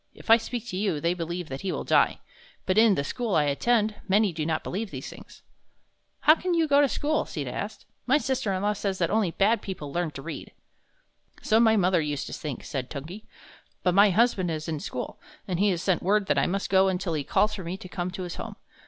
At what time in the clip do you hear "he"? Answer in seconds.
1.61-1.71, 15.59-15.69, 17.13-17.23